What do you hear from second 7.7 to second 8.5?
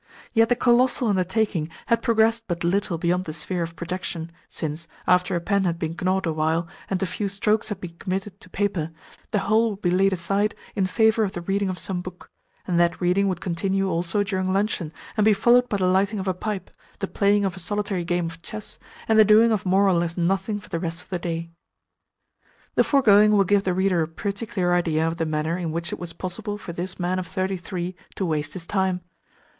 been committed to